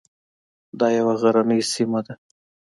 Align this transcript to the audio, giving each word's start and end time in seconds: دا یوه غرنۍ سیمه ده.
دا 0.79 0.87
یوه 0.97 1.13
غرنۍ 1.21 1.61
سیمه 1.73 1.99
ده. 2.05 2.13